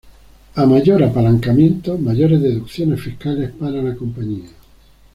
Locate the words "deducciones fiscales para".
2.41-3.83